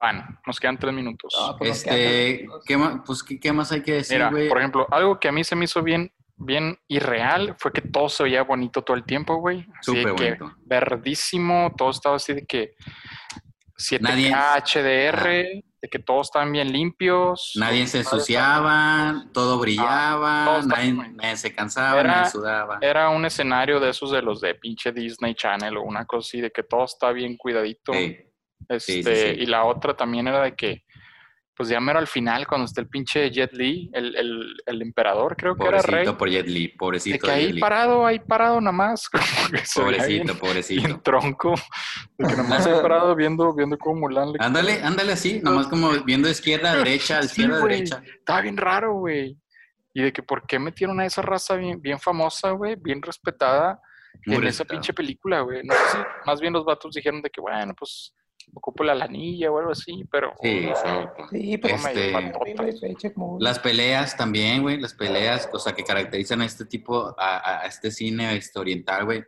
Van, 0.00 0.38
nos 0.46 0.60
quedan 0.60 0.78
tres 0.78 0.92
minutos. 0.92 1.34
Ah, 1.38 1.54
pues 1.58 1.70
nos 1.70 1.82
quedan 1.84 1.96
Este, 1.96 2.04
tres 2.28 2.40
minutos. 2.42 2.64
¿qué 2.66 2.76
más, 2.76 2.96
pues, 3.06 3.22
¿qué, 3.22 3.40
qué 3.40 3.52
más 3.52 3.72
hay 3.72 3.82
que 3.82 3.92
decir, 3.94 4.16
Mira, 4.18 4.30
güey? 4.30 4.48
por 4.48 4.58
ejemplo, 4.58 4.86
algo 4.90 5.18
que 5.18 5.28
a 5.28 5.32
mí 5.32 5.42
se 5.42 5.56
me 5.56 5.64
hizo 5.64 5.82
bien, 5.82 6.12
bien 6.36 6.78
irreal 6.88 7.56
fue 7.58 7.72
que 7.72 7.80
todo 7.80 8.08
se 8.08 8.22
veía 8.24 8.42
bonito 8.42 8.82
todo 8.82 8.96
el 8.96 9.04
tiempo, 9.04 9.36
güey. 9.36 9.66
Así 9.80 9.94
de 9.94 10.02
Súper 10.02 10.14
que 10.14 10.34
bonito. 10.40 10.58
verdísimo, 10.66 11.72
todo 11.76 11.90
estaba 11.90 12.16
así 12.16 12.34
de 12.34 12.44
que 12.46 12.74
7K 13.78 14.00
Nadie- 14.00 14.32
HDR, 14.34 15.62
de 15.82 15.88
que 15.90 15.98
todos 15.98 16.28
estaban 16.28 16.50
bien 16.52 16.72
limpios. 16.72 17.52
Nadie 17.56 17.86
se 17.86 17.98
ensuciaba, 17.98 19.26
todo 19.32 19.58
brillaba, 19.58 20.60
nadie, 20.64 21.36
se 21.36 21.54
cansaba, 21.54 22.02
nadie 22.02 22.30
sudaba. 22.30 22.78
Era 22.80 23.08
un 23.10 23.24
escenario 23.26 23.78
de 23.80 23.90
esos 23.90 24.10
de 24.10 24.22
los 24.22 24.40
de 24.40 24.54
pinche 24.54 24.92
Disney 24.92 25.34
Channel 25.34 25.76
o 25.76 25.82
una 25.82 26.04
cosa 26.06 26.26
así, 26.28 26.40
de 26.40 26.50
que 26.50 26.62
todo 26.62 26.84
está 26.84 27.12
bien 27.12 27.36
cuidadito. 27.36 27.92
Este, 28.68 29.34
y 29.34 29.46
la 29.46 29.64
otra 29.64 29.94
también 29.94 30.28
era 30.28 30.42
de 30.42 30.54
que 30.54 30.84
pues 31.56 31.70
ya 31.70 31.80
mero 31.80 31.98
al 31.98 32.06
final, 32.06 32.46
cuando 32.46 32.66
está 32.66 32.82
el 32.82 32.88
pinche 32.88 33.30
Jet 33.30 33.54
Li, 33.54 33.90
el, 33.94 34.14
el, 34.14 34.56
el 34.66 34.82
emperador, 34.82 35.34
creo 35.36 35.56
que 35.56 35.66
era 35.66 35.80
rey. 35.80 36.04
Pobrecito 36.04 36.18
por 36.18 36.28
Jet 36.28 36.46
Li, 36.46 36.68
pobrecito. 36.68 37.14
De 37.14 37.18
que 37.18 37.30
ahí 37.30 37.58
parado, 37.58 38.04
ahí 38.04 38.18
parado 38.18 38.60
nada 38.60 38.72
más. 38.72 39.08
pobrecito, 39.74 40.34
pobrecito. 40.36 40.86
En 40.86 41.00
tronco. 41.00 41.54
De 42.18 42.26
que 42.26 42.36
nada 42.36 42.48
más 42.48 42.66
ahí 42.66 42.74
parado 42.82 43.16
viendo, 43.16 43.54
viendo 43.54 43.78
cómo 43.78 44.00
Mulan 44.00 44.32
le... 44.32 44.38
Ándale, 44.38 44.82
ándale 44.82 45.12
así, 45.12 45.40
nada 45.42 45.56
más 45.56 45.66
como 45.68 45.92
viendo 46.04 46.28
izquierda, 46.28 46.74
derecha, 46.76 47.20
izquierda, 47.20 47.58
derecha. 47.60 48.02
Estaba 48.04 48.42
bien 48.42 48.58
raro, 48.58 48.92
güey. 48.92 49.38
Y 49.94 50.02
de 50.02 50.12
que 50.12 50.22
por 50.22 50.46
qué 50.46 50.58
metieron 50.58 51.00
a 51.00 51.06
esa 51.06 51.22
raza 51.22 51.56
bien, 51.56 51.80
bien 51.80 51.98
famosa, 51.98 52.50
güey, 52.50 52.76
bien 52.76 53.00
respetada 53.00 53.80
en 54.26 54.46
esa 54.46 54.66
pinche 54.66 54.92
película, 54.92 55.40
güey. 55.40 55.62
No 55.64 55.72
sé 55.72 55.80
si 55.92 55.98
más 56.26 56.38
bien 56.38 56.52
los 56.52 56.66
vatos 56.66 56.94
dijeron 56.94 57.22
de 57.22 57.30
que, 57.30 57.40
bueno, 57.40 57.72
pues 57.74 58.14
ocupo 58.54 58.84
la 58.84 58.94
lanilla 58.94 59.50
o 59.50 59.58
algo 59.58 59.72
así, 59.72 60.04
pero... 60.10 60.32
Sí, 60.42 60.68
sí, 61.30 61.58
pues, 61.58 61.84
este, 61.84 63.14
las 63.38 63.58
peleas 63.58 64.16
también, 64.16 64.62
güey, 64.62 64.80
las 64.80 64.94
peleas, 64.94 65.48
o 65.52 65.58
sea, 65.58 65.74
que 65.74 65.84
caracterizan 65.84 66.40
a 66.40 66.46
este 66.46 66.64
tipo, 66.64 67.14
a, 67.18 67.62
este 67.66 67.90
cine 67.90 68.36
este, 68.36 68.58
oriental, 68.58 69.04
güey. 69.04 69.24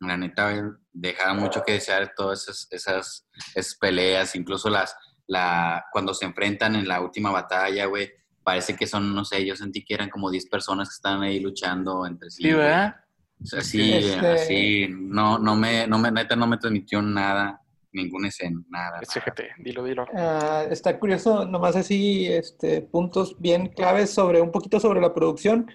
La 0.00 0.16
neta, 0.16 0.50
güey, 0.50 0.72
dejaron 0.92 1.38
mucho 1.38 1.62
que 1.62 1.72
desear 1.72 2.12
todas 2.16 2.42
esas, 2.42 2.68
esas, 2.70 3.28
esas, 3.54 3.74
peleas, 3.76 4.34
incluso 4.34 4.70
las, 4.70 4.94
la, 5.26 5.84
cuando 5.92 6.14
se 6.14 6.24
enfrentan 6.24 6.76
en 6.76 6.86
la 6.86 7.00
última 7.00 7.30
batalla, 7.30 7.86
güey, 7.86 8.10
parece 8.42 8.76
que 8.76 8.86
son, 8.86 9.14
no 9.14 9.24
sé, 9.24 9.44
yo 9.44 9.56
sentí 9.56 9.84
que 9.84 9.94
eran 9.94 10.08
como 10.08 10.30
10 10.30 10.48
personas 10.48 10.88
que 10.88 10.94
estaban 10.94 11.22
ahí 11.22 11.40
luchando 11.40 12.06
entre 12.06 12.30
sí. 12.30 12.44
Sí, 12.44 12.52
¿verdad? 12.52 12.96
O 13.40 13.46
sea, 13.46 13.60
sí, 13.60 13.92
este 13.92 14.26
así, 14.26 14.88
no, 14.90 15.38
no 15.38 15.54
me, 15.54 15.86
no 15.86 15.98
me, 15.98 16.10
neta, 16.10 16.34
no 16.34 16.46
me 16.48 16.56
transmitió 16.56 17.00
nada 17.00 17.60
ninguna 17.92 18.28
escena, 18.28 18.62
nada. 18.68 19.00
SGT, 19.02 19.40
dilo, 19.58 19.84
dilo. 19.84 20.06
Ah, 20.14 20.66
está 20.70 20.98
curioso, 20.98 21.44
nomás 21.44 21.76
así, 21.76 22.26
este, 22.26 22.82
puntos 22.82 23.40
bien 23.40 23.68
claves 23.68 24.10
sobre, 24.10 24.40
un 24.40 24.50
poquito 24.50 24.80
sobre 24.80 25.00
la 25.00 25.14
producción. 25.14 25.70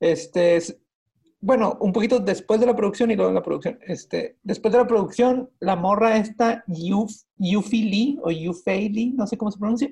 Este, 0.00 0.60
bueno, 1.40 1.76
un 1.80 1.92
poquito 1.92 2.18
después 2.18 2.60
de 2.60 2.66
la 2.66 2.74
producción 2.74 3.10
y 3.10 3.16
luego 3.16 3.30
en 3.30 3.36
la 3.36 3.42
producción. 3.42 3.78
Este, 3.86 4.38
después 4.42 4.72
de 4.72 4.78
la 4.78 4.86
producción, 4.86 5.50
la 5.60 5.76
morra 5.76 6.16
esta, 6.16 6.64
Yufi 6.66 7.82
Lee, 7.84 8.18
o 8.22 8.30
Yufei 8.30 8.88
Lee, 8.88 9.14
no 9.16 9.26
sé 9.26 9.36
cómo 9.36 9.50
se 9.50 9.58
pronuncia, 9.58 9.88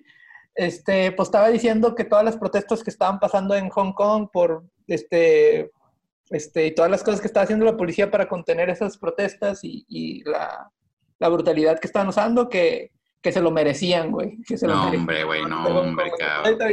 este, 0.54 1.12
pues 1.12 1.28
estaba 1.28 1.49
diciendo 1.49 1.95
que 1.95 2.04
todas 2.04 2.25
las 2.25 2.37
protestas 2.37 2.83
que 2.83 2.90
estaban 2.90 3.21
pasando 3.21 3.54
en 3.54 3.68
Hong 3.68 3.92
Kong 3.92 4.28
por, 4.33 4.64
este, 4.87 5.71
este, 6.30 6.66
y 6.66 6.75
todas 6.75 6.90
las 6.90 7.04
cosas 7.04 7.21
que 7.21 7.26
estaba 7.26 7.45
haciendo 7.45 7.64
la 7.64 7.76
policía 7.76 8.11
para 8.11 8.28
contener 8.28 8.71
esas 8.71 8.99
protestas 8.99 9.62
y, 9.62 9.85
y 9.88 10.25
la, 10.25 10.73
la 11.18 11.28
brutalidad 11.28 11.78
que 11.78 11.87
estaban 11.87 12.08
usando 12.08 12.49
que, 12.49 12.92
que 13.23 13.32
se 13.32 13.40
lo 13.40 13.50
merecían, 13.50 14.11
güey. 14.11 14.38
Que 14.46 14.56
se 14.56 14.66
no, 14.66 14.75
lo 14.75 14.78
merecían. 14.80 15.00
hombre, 15.00 15.25
güey, 15.25 15.44
no, 15.44 15.64
hombre, 15.66 16.11
cabrón. 16.18 16.58
Te 16.58 16.64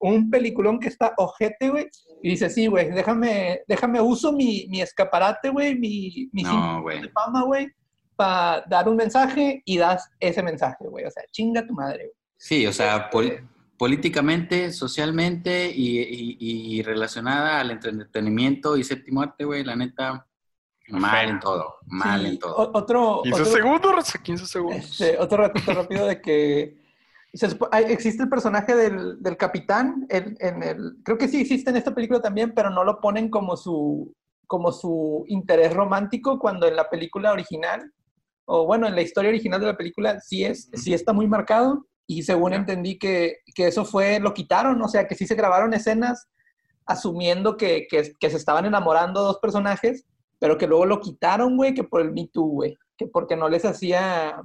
un 0.00 0.30
peliculón 0.30 0.78
que 0.78 0.88
está 0.88 1.14
ojete, 1.16 1.70
güey, 1.70 1.88
y 2.22 2.30
dice, 2.30 2.50
sí, 2.50 2.66
güey, 2.66 2.90
déjame, 2.90 3.60
déjame 3.66 4.00
uso 4.00 4.32
mi, 4.32 4.66
mi 4.68 4.80
escaparate, 4.82 5.48
güey, 5.48 5.78
mi, 5.78 6.28
mi 6.32 6.42
no, 6.42 6.84
de 6.84 7.08
fama, 7.10 7.44
güey, 7.44 7.68
para 8.16 8.64
dar 8.68 8.88
un 8.88 8.96
mensaje 8.96 9.62
y 9.64 9.78
das 9.78 10.10
ese 10.20 10.42
mensaje, 10.42 10.86
güey. 10.86 11.04
O 11.06 11.10
sea, 11.10 11.22
chinga 11.32 11.66
tu 11.66 11.72
madre, 11.74 12.04
güey. 12.04 12.16
Sí, 12.36 12.66
o 12.66 12.72
sea, 12.72 13.10
este 13.12 13.44
políticamente, 13.80 14.72
socialmente 14.72 15.72
y, 15.74 16.00
y, 16.00 16.36
y, 16.38 16.82
relacionada 16.82 17.60
al 17.60 17.70
entretenimiento 17.70 18.76
y 18.76 18.84
séptimo 18.84 19.22
arte, 19.22 19.46
güey, 19.46 19.64
la 19.64 19.74
neta, 19.74 20.26
Mal 20.90 21.28
en 21.28 21.40
todo, 21.40 21.76
mal 21.86 22.26
en 22.26 22.38
todo. 22.38 22.70
Otro, 22.74 23.20
15 23.22 23.44
segundos, 23.44 24.12
15 24.22 24.46
segundos. 24.46 25.00
Este, 25.00 25.18
otro 25.18 25.38
ratito 25.38 25.72
rápido 25.72 26.06
de 26.06 26.20
que 26.20 26.80
existe 27.88 28.24
el 28.24 28.28
personaje 28.28 28.74
del, 28.74 29.22
del 29.22 29.36
capitán, 29.36 30.06
en, 30.08 30.36
en, 30.40 30.62
el, 30.62 30.96
creo 31.04 31.16
que 31.16 31.28
sí 31.28 31.40
existe 31.40 31.70
en 31.70 31.76
esta 31.76 31.94
película 31.94 32.20
también, 32.20 32.52
pero 32.54 32.70
no 32.70 32.84
lo 32.84 33.00
ponen 33.00 33.30
como 33.30 33.56
su, 33.56 34.14
como 34.46 34.72
su 34.72 35.24
interés 35.28 35.72
romántico 35.72 36.38
cuando 36.38 36.66
en 36.66 36.76
la 36.76 36.90
película 36.90 37.32
original, 37.32 37.92
o 38.46 38.66
bueno, 38.66 38.88
en 38.88 38.96
la 38.96 39.02
historia 39.02 39.30
original 39.30 39.60
de 39.60 39.66
la 39.66 39.76
película 39.76 40.20
sí, 40.20 40.44
es, 40.44 40.68
sí 40.74 40.92
está 40.92 41.12
muy 41.12 41.28
marcado 41.28 41.86
y 42.06 42.24
según 42.24 42.52
entendí 42.52 42.98
que, 42.98 43.38
que 43.54 43.68
eso 43.68 43.84
fue, 43.84 44.18
lo 44.18 44.34
quitaron, 44.34 44.82
o 44.82 44.88
sea, 44.88 45.06
que 45.06 45.14
sí 45.14 45.26
se 45.26 45.36
grabaron 45.36 45.72
escenas 45.72 46.28
asumiendo 46.84 47.56
que, 47.56 47.86
que, 47.88 48.12
que 48.18 48.30
se 48.30 48.36
estaban 48.36 48.66
enamorando 48.66 49.22
dos 49.22 49.38
personajes 49.38 50.04
pero 50.40 50.58
que 50.58 50.66
luego 50.66 50.86
lo 50.86 51.00
quitaron, 51.00 51.56
güey, 51.56 51.74
que 51.74 51.84
por 51.84 52.00
el 52.00 52.12
Me 52.12 52.26
Too, 52.26 52.42
güey, 52.42 52.78
que 52.96 53.06
porque 53.06 53.36
no 53.36 53.48
les 53.48 53.64
hacía, 53.64 54.42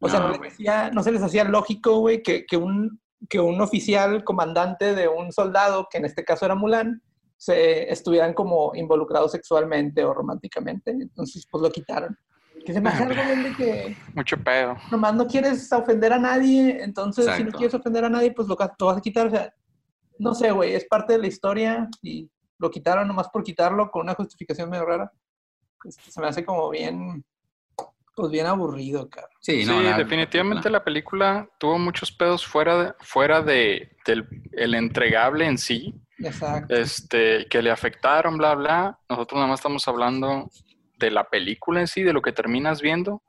o 0.00 0.08
sea, 0.08 0.20
no, 0.20 0.90
no, 0.92 1.02
se 1.02 1.12
les 1.12 1.22
hacía 1.22 1.44
lógico, 1.44 1.98
güey, 2.00 2.22
que, 2.22 2.44
que, 2.46 2.56
un, 2.56 3.00
que 3.28 3.38
un 3.38 3.60
oficial 3.60 4.24
comandante 4.24 4.94
de 4.94 5.06
un 5.06 5.30
soldado, 5.30 5.86
que 5.90 5.98
en 5.98 6.06
este 6.06 6.24
caso 6.24 6.46
era 6.46 6.54
Mulan, 6.54 7.02
se 7.36 7.92
estuvieran 7.92 8.34
como 8.34 8.72
involucrados 8.74 9.32
sexualmente 9.32 10.04
o 10.04 10.14
románticamente. 10.14 10.92
Entonces, 10.92 11.44
pues 11.50 11.60
lo 11.60 11.70
quitaron. 11.70 12.16
Que 12.64 12.72
se 12.72 12.80
me 12.80 12.88
hace 12.88 13.02
algo 13.02 13.42
de 13.42 13.56
que... 13.56 13.96
Mucho 14.14 14.36
pedo. 14.36 14.76
Nomás 14.92 15.14
no 15.14 15.26
quieres 15.26 15.72
ofender 15.72 16.12
a 16.12 16.20
nadie, 16.20 16.82
entonces 16.84 17.26
si 17.36 17.42
no 17.42 17.50
quieres 17.50 17.74
ofender 17.74 18.04
a 18.04 18.08
nadie, 18.08 18.32
pues 18.32 18.46
lo, 18.46 18.56
lo 18.56 18.86
vas 18.86 18.96
a 18.96 19.00
quitar. 19.00 19.26
O 19.26 19.30
sea, 19.30 19.52
no 20.20 20.36
sé, 20.36 20.52
güey, 20.52 20.74
es 20.74 20.84
parte 20.84 21.14
de 21.14 21.18
la 21.18 21.26
historia 21.26 21.88
y 22.00 22.30
lo 22.62 22.70
quitaron 22.70 23.08
nomás 23.08 23.28
por 23.28 23.42
quitarlo 23.42 23.90
con 23.90 24.02
una 24.02 24.14
justificación 24.14 24.70
medio 24.70 24.86
rara. 24.86 25.12
Este, 25.84 26.12
se 26.12 26.20
me 26.20 26.28
hace 26.28 26.44
como 26.44 26.70
bien, 26.70 27.24
pues 28.14 28.30
bien 28.30 28.46
aburrido, 28.46 29.10
cara. 29.10 29.26
Sí, 29.40 29.64
definitivamente 29.64 30.70
la 30.70 30.84
película 30.84 31.48
tuvo 31.58 31.76
muchos 31.76 32.12
pedos 32.12 32.46
fuera 32.46 32.84
de, 32.84 32.94
fuera 33.00 33.42
de, 33.42 33.96
del 34.06 34.28
el 34.52 34.74
entregable 34.74 35.44
en 35.44 35.58
sí. 35.58 35.92
Exacto. 36.18 36.72
Este, 36.72 37.48
que 37.48 37.62
le 37.62 37.72
afectaron, 37.72 38.38
bla, 38.38 38.54
bla. 38.54 38.96
Nosotros 39.08 39.38
nada 39.38 39.48
más 39.48 39.58
estamos 39.58 39.88
hablando 39.88 40.48
de 41.00 41.10
la 41.10 41.28
película 41.28 41.80
en 41.80 41.88
sí, 41.88 42.04
de 42.04 42.12
lo 42.12 42.22
que 42.22 42.30
terminas 42.30 42.80
viendo. 42.80 43.24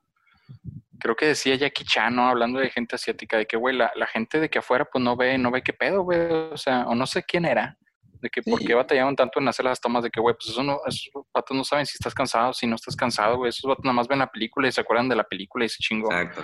Creo 0.99 1.15
que 1.15 1.25
decía 1.25 1.55
Jackie 1.55 1.85
Chan, 1.85 2.19
Hablando 2.19 2.59
de 2.59 2.69
gente 2.69 2.97
asiática, 2.97 3.37
de 3.37 3.47
que, 3.47 3.57
güey, 3.57 3.75
la, 3.75 3.91
la, 3.95 4.05
gente 4.05 4.39
de 4.39 4.47
que 4.47 4.59
afuera, 4.59 4.85
pues 4.85 5.03
no 5.03 5.17
ve, 5.17 5.39
no 5.39 5.49
ve 5.49 5.63
qué 5.63 5.73
pedo, 5.73 6.03
güey. 6.03 6.19
O 6.51 6.57
sea, 6.57 6.85
o 6.85 6.93
no 6.93 7.07
sé 7.07 7.23
quién 7.23 7.45
era 7.45 7.79
de 8.23 8.29
que 8.29 8.41
por 8.41 8.57
qué 8.59 8.73
batallaban 8.73 9.17
tanto 9.17 9.41
en 9.41 9.47
hacer 9.49 9.65
las 9.65 9.81
tomas 9.81 10.01
de 10.01 10.09
que, 10.09 10.21
güey, 10.21 10.33
pues 10.33 10.49
eso 10.49 10.63
no, 10.63 10.79
esos 10.87 11.11
vatos 11.33 11.57
no 11.57 11.65
saben 11.65 11.85
si 11.85 11.97
estás 11.99 12.13
cansado, 12.15 12.53
si 12.53 12.65
no 12.65 12.75
estás 12.75 12.95
cansado, 12.95 13.35
güey, 13.35 13.49
esos 13.49 13.67
vatos 13.67 13.83
nada 13.83 13.93
más 13.93 14.07
ven 14.07 14.19
la 14.19 14.31
película 14.31 14.65
y 14.65 14.71
se 14.71 14.79
acuerdan 14.79 15.09
de 15.09 15.17
la 15.17 15.25
película 15.25 15.65
y 15.65 15.69
se 15.69 15.83
chingó. 15.83 16.09
Exacto. 16.09 16.41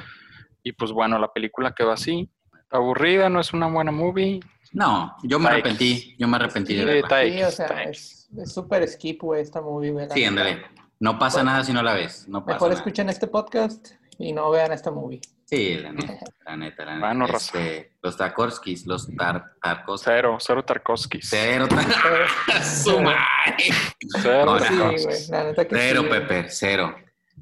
Y 0.62 0.74
pues 0.74 0.92
bueno, 0.92 1.18
la 1.18 1.32
película 1.32 1.74
quedó 1.74 1.92
así, 1.92 2.30
aburrida, 2.70 3.30
no 3.30 3.40
es 3.40 3.54
una 3.54 3.68
buena 3.68 3.94
movie. 3.94 4.42
No, 4.74 5.16
yo 5.24 5.40
me 5.40 5.48
arrepentí, 5.48 6.18
yo 6.20 6.28
me 6.28 6.36
arrepentí 6.36 6.76
de 6.76 6.84
verla. 6.84 7.22
Sí, 7.24 7.44
o 7.44 7.52
sea, 7.52 7.84
es 7.84 8.30
súper 8.46 8.86
skip, 8.86 9.22
güey, 9.22 9.42
esta 9.42 9.62
movie, 9.62 9.92
güey. 9.92 10.08
Sí, 10.12 10.26
ándale. 10.26 10.62
No 11.00 11.18
pasa 11.18 11.46
nada 11.46 11.64
si 11.64 11.72
no 11.72 11.82
la 11.82 11.94
ves. 11.94 12.28
No 12.28 12.44
pasa 12.44 12.56
Mejor 12.56 12.74
escuchen 12.74 13.08
este 13.08 13.28
podcast 13.28 13.92
y 14.18 14.34
no 14.34 14.52
vean 14.52 14.74
esta 14.74 14.92
movie. 14.92 15.22
Sí, 15.50 15.78
la 15.78 15.92
neta, 15.92 16.14
la 16.46 16.58
neta, 16.58 16.86
la 16.86 16.94
neta. 16.94 17.08
Bueno, 17.08 17.26
este, 17.26 17.94
los 18.04 18.16
Tarkovskis, 18.16 18.86
los 18.86 19.08
tar 19.16 19.56
Tarkovskis. 19.60 20.06
Cero, 20.06 20.38
cero 20.40 20.64
Tarkovskis. 20.64 21.28
Cero 21.28 21.68
Tarkovskis. 21.68 22.86
Cero. 24.22 24.60
sí, 24.68 24.76
güey, 24.78 25.28
la 25.30 25.44
neta 25.46 25.68
que 25.68 25.76
cero, 25.76 26.04
Pepe, 26.08 26.46
cero. 26.50 26.96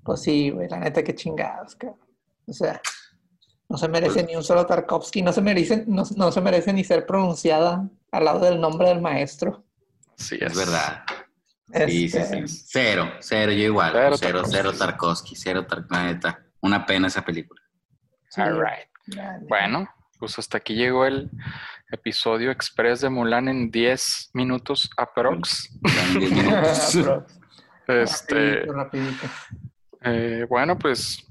Pues 0.05 0.21
sí, 0.21 0.51
güey, 0.51 0.69
la 0.69 0.77
neta 0.79 1.03
que 1.03 1.13
chingados, 1.15 1.75
cabrón. 1.75 1.99
O 2.45 2.53
sea, 2.53 2.79
no 3.67 3.77
se 3.77 3.89
merece 3.89 4.13
pues 4.13 4.27
ni 4.27 4.35
un 4.37 4.43
solo 4.45 4.65
Tarkovsky, 4.65 5.21
no 5.21 5.33
se 5.33 5.41
merece, 5.41 5.83
no, 5.85 6.03
no, 6.15 6.31
se 6.31 6.39
merece 6.39 6.71
ni 6.71 6.85
ser 6.85 7.05
pronunciada 7.05 7.89
al 8.13 8.23
lado 8.23 8.39
del 8.39 8.61
nombre 8.61 8.87
del 8.87 9.01
maestro. 9.01 9.65
Sí, 10.15 10.37
es, 10.39 10.55
verdad. 10.55 11.03
Sí, 11.87 12.07
sí, 12.07 12.19
sí. 12.23 12.63
Cero, 12.69 13.11
cero, 13.19 13.51
yo 13.51 13.65
igual. 13.65 13.91
Cero, 13.91 14.15
cero, 14.17 14.41
cero 14.49 14.71
Tarkovsky, 14.71 15.35
cero 15.35 15.67
Tarkovsky. 15.67 16.29
Una 16.61 16.85
pena 16.85 17.07
esa 17.07 17.25
película. 17.25 17.66
All 18.37 18.59
right. 18.59 18.87
Bueno, 19.47 19.89
pues 20.19 20.37
hasta 20.37 20.57
aquí 20.57 20.75
llegó 20.75 21.05
el 21.05 21.29
episodio 21.91 22.51
express 22.51 23.01
de 23.01 23.09
Mulan 23.09 23.47
en 23.47 23.71
10 23.71 24.31
minutos 24.33 24.89
aprox. 24.97 25.69
este, 27.87 28.67
eh, 30.01 30.45
bueno, 30.49 30.77
pues 30.77 31.25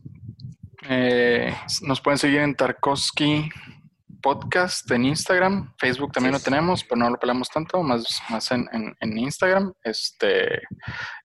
eh, 0.88 1.54
nos 1.82 2.00
pueden 2.00 2.18
seguir 2.18 2.40
en 2.40 2.54
Tarkovsky 2.54 3.50
podcast 4.26 4.90
en 4.90 5.04
Instagram. 5.04 5.72
Facebook 5.78 6.10
también 6.10 6.34
Sí, 6.34 6.40
lo 6.40 6.44
tenemos, 6.44 6.82
pero 6.82 6.96
no 6.96 7.10
lo 7.10 7.16
pelamos 7.16 7.48
tanto, 7.48 7.80
más, 7.84 8.04
más 8.28 8.50
en, 8.50 8.66
en- 8.72 8.92
en 8.98 9.18
Instagram. 9.18 9.72
Este, 9.84 10.62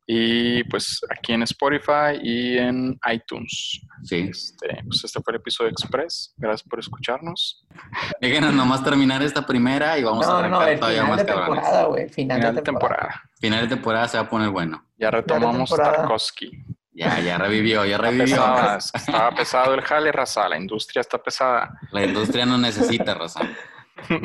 y 0.05 0.63
pues 0.65 0.99
aquí 1.09 1.33
en 1.33 1.41
Spotify 1.43 2.19
y 2.21 2.59
en 2.59 2.99
iTunes. 3.11 3.81
Sí. 4.03 4.27
Este, 4.29 4.67
pues 4.87 5.03
este 5.03 5.19
fue 5.23 5.33
el 5.33 5.37
episodio 5.39 5.71
Express. 5.71 6.33
Gracias 6.37 6.67
por 6.69 6.79
escucharnos. 6.79 7.65
Déjenos 8.19 8.53
nomás 8.53 8.83
terminar 8.83 9.23
esta 9.23 9.45
primera 9.47 9.97
y 9.97 10.03
vamos 10.03 10.27
a 10.27 10.29
No, 10.29 10.33
no, 10.33 10.39
arrancar 10.59 10.69
el 10.69 10.79
todavía 10.79 11.01
final 11.01 11.17
más 11.17 11.25
de 11.25 11.33
temporada, 11.33 11.83
güey. 11.85 12.09
Final, 12.09 12.37
Final 12.37 12.55
de 12.55 12.61
temporada. 12.61 12.99
temporada. 12.99 13.29
Final 13.39 13.61
de 13.61 13.75
temporada 13.75 14.07
se 14.09 14.17
va 14.17 14.23
a 14.25 14.29
poner 14.29 14.49
bueno. 14.49 14.85
Ya 14.99 15.09
retomamos. 15.09 15.69
Tarkovsky. 15.71 16.51
Ya, 16.93 17.19
ya 17.21 17.37
revivió, 17.37 17.85
ya 17.85 17.97
revivió. 17.97 18.25
pesado, 18.25 18.77
estaba 18.93 19.31
pesado 19.35 19.73
el 19.73 19.81
jale, 19.81 20.11
raza. 20.11 20.49
La 20.49 20.57
industria 20.57 20.99
está 21.01 21.17
pesada. 21.21 21.79
La 21.91 22.03
industria 22.03 22.45
no 22.45 22.57
necesita 22.57 23.13
razón. 23.13 23.49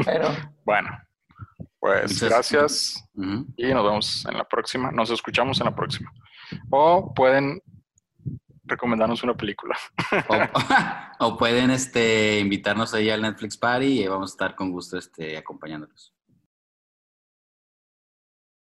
Pero 0.04 0.28
Bueno, 0.64 0.88
pues 1.78 2.12
Muchas- 2.14 2.28
gracias. 2.28 3.08
Y 3.56 3.66
nos 3.68 3.85
vemos 3.85 4.26
en 4.26 4.37
la 4.37 4.44
próxima. 4.44 4.90
Nos 4.90 5.11
escuchamos 5.11 5.61
en 5.61 5.66
la 5.66 5.75
próxima. 5.76 6.11
O 6.70 7.14
pueden 7.14 7.61
recomendarnos 8.64 9.23
una 9.23 9.35
película. 9.35 9.76
O, 10.28 10.37
o 11.26 11.37
pueden 11.38 11.70
este, 11.70 12.40
invitarnos 12.40 12.92
ahí 12.94 13.11
al 13.11 13.23
Netflix 13.23 13.56
Party 13.56 14.02
y 14.02 14.08
vamos 14.08 14.32
a 14.32 14.35
estar 14.35 14.54
con 14.56 14.73
gusto 14.73 14.99
este, 14.99 15.37
acompañándolos. 15.37 16.12